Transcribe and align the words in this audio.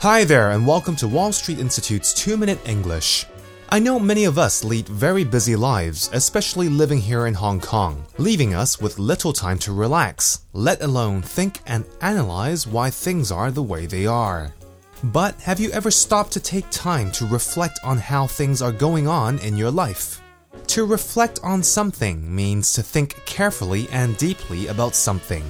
Hi 0.00 0.24
there, 0.24 0.50
and 0.50 0.66
welcome 0.66 0.94
to 0.96 1.08
Wall 1.08 1.32
Street 1.32 1.58
Institute's 1.58 2.12
2 2.12 2.36
Minute 2.36 2.60
English. 2.68 3.24
I 3.70 3.78
know 3.78 3.98
many 3.98 4.26
of 4.26 4.36
us 4.36 4.62
lead 4.62 4.86
very 4.86 5.24
busy 5.24 5.56
lives, 5.56 6.10
especially 6.12 6.68
living 6.68 6.98
here 6.98 7.26
in 7.26 7.32
Hong 7.32 7.60
Kong, 7.60 8.04
leaving 8.18 8.54
us 8.54 8.78
with 8.78 8.98
little 8.98 9.32
time 9.32 9.58
to 9.60 9.72
relax, 9.72 10.40
let 10.52 10.82
alone 10.82 11.22
think 11.22 11.60
and 11.64 11.86
analyze 12.02 12.66
why 12.66 12.90
things 12.90 13.32
are 13.32 13.50
the 13.50 13.62
way 13.62 13.86
they 13.86 14.04
are. 14.04 14.54
But 15.02 15.40
have 15.40 15.58
you 15.58 15.70
ever 15.70 15.90
stopped 15.90 16.32
to 16.32 16.40
take 16.40 16.68
time 16.68 17.10
to 17.12 17.26
reflect 17.26 17.78
on 17.82 17.96
how 17.96 18.26
things 18.26 18.60
are 18.60 18.72
going 18.72 19.08
on 19.08 19.38
in 19.38 19.56
your 19.56 19.70
life? 19.70 20.20
To 20.66 20.84
reflect 20.84 21.40
on 21.42 21.62
something 21.62 22.34
means 22.34 22.74
to 22.74 22.82
think 22.82 23.14
carefully 23.24 23.88
and 23.90 24.14
deeply 24.18 24.66
about 24.66 24.94
something. 24.94 25.42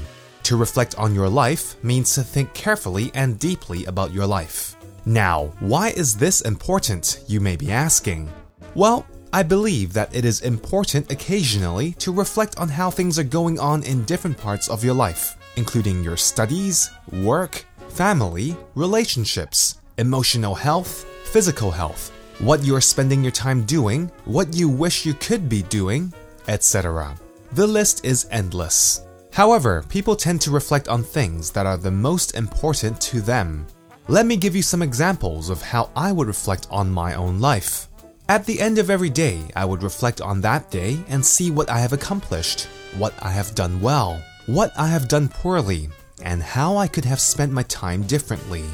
To 0.46 0.56
reflect 0.56 0.94
on 0.94 1.12
your 1.12 1.28
life 1.28 1.74
means 1.82 2.14
to 2.14 2.22
think 2.22 2.54
carefully 2.54 3.10
and 3.14 3.36
deeply 3.36 3.84
about 3.86 4.12
your 4.12 4.28
life. 4.28 4.76
Now, 5.04 5.46
why 5.58 5.88
is 5.88 6.16
this 6.16 6.40
important, 6.42 7.18
you 7.26 7.40
may 7.40 7.56
be 7.56 7.72
asking? 7.72 8.30
Well, 8.76 9.04
I 9.32 9.42
believe 9.42 9.92
that 9.94 10.14
it 10.14 10.24
is 10.24 10.42
important 10.42 11.10
occasionally 11.10 11.94
to 11.94 12.12
reflect 12.12 12.56
on 12.60 12.68
how 12.68 12.92
things 12.92 13.18
are 13.18 13.24
going 13.24 13.58
on 13.58 13.82
in 13.82 14.04
different 14.04 14.38
parts 14.38 14.68
of 14.68 14.84
your 14.84 14.94
life, 14.94 15.36
including 15.56 16.04
your 16.04 16.16
studies, 16.16 16.92
work, 17.10 17.64
family, 17.88 18.56
relationships, 18.76 19.80
emotional 19.98 20.54
health, 20.54 21.06
physical 21.24 21.72
health, 21.72 22.12
what 22.38 22.62
you 22.62 22.76
are 22.76 22.80
spending 22.80 23.20
your 23.20 23.32
time 23.32 23.64
doing, 23.64 24.12
what 24.26 24.54
you 24.54 24.68
wish 24.68 25.04
you 25.04 25.14
could 25.14 25.48
be 25.48 25.62
doing, 25.62 26.12
etc. 26.46 27.16
The 27.50 27.66
list 27.66 28.04
is 28.04 28.28
endless. 28.30 29.05
However, 29.36 29.84
people 29.90 30.16
tend 30.16 30.40
to 30.40 30.50
reflect 30.50 30.88
on 30.88 31.02
things 31.02 31.50
that 31.50 31.66
are 31.66 31.76
the 31.76 31.90
most 31.90 32.34
important 32.34 32.98
to 33.02 33.20
them. 33.20 33.66
Let 34.08 34.24
me 34.24 34.34
give 34.34 34.56
you 34.56 34.62
some 34.62 34.80
examples 34.80 35.50
of 35.50 35.60
how 35.60 35.90
I 35.94 36.10
would 36.10 36.26
reflect 36.26 36.66
on 36.70 36.90
my 36.90 37.16
own 37.16 37.38
life. 37.38 37.88
At 38.30 38.46
the 38.46 38.58
end 38.58 38.78
of 38.78 38.88
every 38.88 39.10
day, 39.10 39.42
I 39.54 39.66
would 39.66 39.82
reflect 39.82 40.22
on 40.22 40.40
that 40.40 40.70
day 40.70 40.98
and 41.08 41.22
see 41.22 41.50
what 41.50 41.68
I 41.68 41.80
have 41.80 41.92
accomplished, 41.92 42.66
what 42.96 43.12
I 43.20 43.28
have 43.28 43.54
done 43.54 43.78
well, 43.82 44.22
what 44.46 44.72
I 44.74 44.88
have 44.88 45.06
done 45.06 45.28
poorly, 45.28 45.90
and 46.22 46.42
how 46.42 46.78
I 46.78 46.88
could 46.88 47.04
have 47.04 47.20
spent 47.20 47.52
my 47.52 47.64
time 47.64 48.04
differently. 48.04 48.64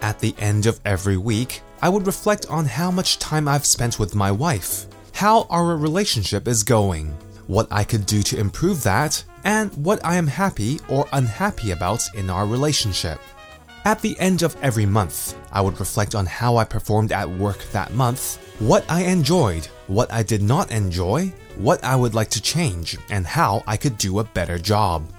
At 0.00 0.18
the 0.18 0.34
end 0.40 0.66
of 0.66 0.80
every 0.84 1.18
week, 1.18 1.62
I 1.82 1.88
would 1.88 2.08
reflect 2.08 2.46
on 2.46 2.64
how 2.64 2.90
much 2.90 3.20
time 3.20 3.46
I've 3.46 3.64
spent 3.64 4.00
with 4.00 4.16
my 4.16 4.32
wife, 4.32 4.86
how 5.12 5.46
our 5.50 5.76
relationship 5.76 6.48
is 6.48 6.64
going, 6.64 7.16
what 7.50 7.66
I 7.72 7.82
could 7.82 8.06
do 8.06 8.22
to 8.22 8.38
improve 8.38 8.84
that, 8.84 9.24
and 9.42 9.74
what 9.74 9.98
I 10.04 10.14
am 10.14 10.28
happy 10.28 10.78
or 10.88 11.08
unhappy 11.12 11.72
about 11.72 12.02
in 12.14 12.30
our 12.30 12.46
relationship. 12.46 13.18
At 13.84 14.00
the 14.00 14.16
end 14.20 14.42
of 14.42 14.56
every 14.62 14.86
month, 14.86 15.36
I 15.50 15.60
would 15.60 15.80
reflect 15.80 16.14
on 16.14 16.26
how 16.26 16.58
I 16.58 16.64
performed 16.64 17.10
at 17.10 17.28
work 17.28 17.58
that 17.72 17.92
month, 17.92 18.36
what 18.60 18.84
I 18.88 19.02
enjoyed, 19.02 19.66
what 19.88 20.12
I 20.12 20.22
did 20.22 20.42
not 20.42 20.70
enjoy, 20.70 21.32
what 21.56 21.82
I 21.82 21.96
would 21.96 22.14
like 22.14 22.30
to 22.30 22.40
change, 22.40 22.96
and 23.10 23.26
how 23.26 23.64
I 23.66 23.76
could 23.76 23.98
do 23.98 24.20
a 24.20 24.24
better 24.38 24.56
job. 24.56 25.10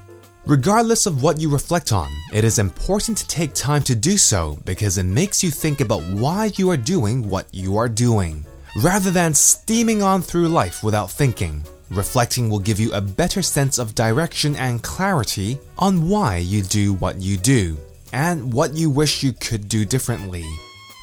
Regardless 0.46 1.06
of 1.06 1.22
what 1.22 1.42
you 1.42 1.50
reflect 1.50 1.92
on, 1.92 2.10
it 2.32 2.46
is 2.46 2.60
important 2.60 3.18
to 3.18 3.28
take 3.28 3.54
time 3.54 3.84
to 3.84 3.94
do 3.94 4.18
so 4.18 4.58
because 4.64 4.98
it 4.98 5.04
makes 5.04 5.44
you 5.44 5.52
think 5.52 5.82
about 5.82 6.04
why 6.04 6.52
you 6.56 6.70
are 6.72 6.78
doing 6.78 7.28
what 7.28 7.54
you 7.54 7.76
are 7.76 7.90
doing. 7.90 8.46
Rather 8.82 9.12
than 9.12 9.34
steaming 9.34 10.02
on 10.02 10.22
through 10.22 10.48
life 10.48 10.82
without 10.82 11.12
thinking, 11.12 11.62
reflecting 11.92 12.50
will 12.50 12.60
give 12.60 12.80
you 12.80 12.92
a 12.94 13.02
better 13.02 13.42
sense 13.42 13.78
of 13.78 13.96
direction 13.96 14.56
and 14.56 14.82
clarity 14.82 15.60
on 15.78 16.08
why 16.08 16.38
you 16.38 16.64
do 16.64 16.94
what 16.94 17.22
you 17.22 17.38
do 17.38 17.78
and 18.14 18.52
what 18.52 18.74
you 18.74 18.90
wish 18.90 19.24
you 19.24 19.34
could 19.34 19.68
do 19.68 19.86
differently. 19.86 20.46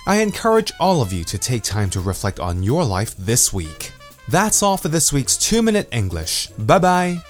I 0.07 0.23
encourage 0.23 0.73
all 0.81 1.03
of 1.03 1.13
you 1.13 1.25
to 1.25 1.39
take 1.39 1.63
time 1.63 1.91
to 1.91 2.01
reflect 2.01 2.41
on 2.41 2.63
your 2.63 2.85
life 2.85 3.15
this 3.19 3.53
week. 3.53 3.93
That's 4.29 4.63
all 4.63 4.77
for 4.77 4.89
this 4.89 5.13
week's 5.13 5.37
2 5.37 5.63
Minute 5.63 5.89
English. 5.93 6.49
Bye 6.59 6.79
bye. 6.79 7.23